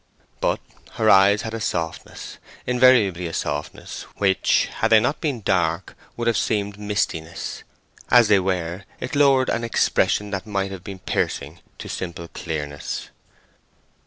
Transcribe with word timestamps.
But 0.39 0.59
her 0.93 1.11
eyes 1.11 1.43
had 1.43 1.53
a 1.53 1.59
softness—invariably 1.59 3.27
a 3.27 3.33
softness—which, 3.33 4.69
had 4.77 4.87
they 4.87 4.99
not 4.99 5.21
been 5.21 5.41
dark, 5.43 5.95
would 6.17 6.25
have 6.27 6.37
seemed 6.37 6.79
mistiness; 6.79 7.61
as 8.09 8.27
they 8.27 8.39
were, 8.39 8.85
it 8.99 9.13
lowered 9.15 9.49
an 9.49 9.63
expression 9.63 10.31
that 10.31 10.47
might 10.47 10.71
have 10.71 10.83
been 10.83 10.97
piercing 10.97 11.59
to 11.77 11.87
simple 11.87 12.27
clearness. 12.29 13.11